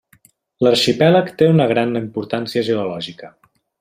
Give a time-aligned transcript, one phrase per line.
[0.67, 3.31] L'arxipèlag té una gran importància geològica.